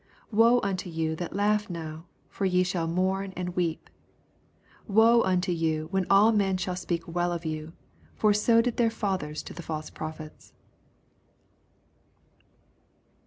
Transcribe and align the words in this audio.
Woe 0.31 0.59
unto 0.63 0.89
you 0.89 1.15
that 1.17 1.35
laugh 1.35 1.69
now! 1.69 2.05
for 2.27 2.43
ye 2.45 2.63
shall 2.63 2.87
mourn 2.87 3.33
and 3.37 3.55
weep. 3.55 3.87
26 4.87 4.89
Woe 4.89 5.21
unto 5.21 5.51
you, 5.51 5.89
when 5.91 6.07
all 6.09 6.31
men 6.31 6.57
shall 6.57 6.75
speak 6.75 7.03
weU 7.03 7.29
of 7.35 7.45
you! 7.45 7.73
for 8.15 8.33
so 8.33 8.61
did 8.63 8.77
their 8.77 8.89
fathers 8.89 9.43
to 9.43 9.53
the 9.53 9.61
false 9.61 9.91
prophets. 9.91 10.53